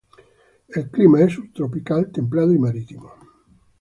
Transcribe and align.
El 0.69 0.89
clima 0.89 1.21
es 1.21 1.33
subtropical, 1.33 2.11
templado 2.11 2.51
y 2.53 2.57
marítimo. 2.57 3.13